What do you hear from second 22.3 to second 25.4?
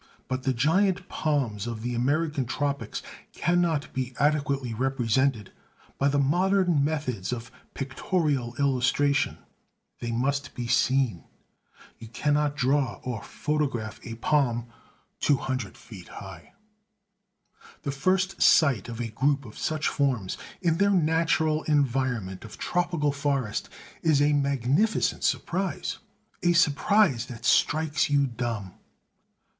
of tropical forest, is a magnificent